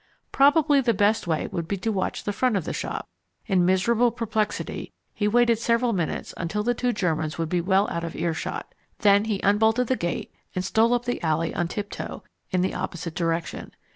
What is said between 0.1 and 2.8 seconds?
Probably the best way would be to watch the front of the